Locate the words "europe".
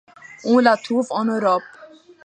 1.25-1.61